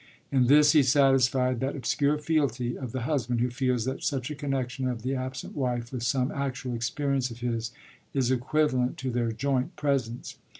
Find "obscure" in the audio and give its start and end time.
1.75-2.17